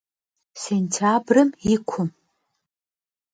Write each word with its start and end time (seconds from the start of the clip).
Sêntyabrım 0.61 1.49
yi 1.67 1.75
kum. 1.89 2.09